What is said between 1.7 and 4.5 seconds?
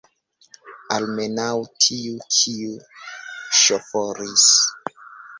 tiu, kiu ŝoforis!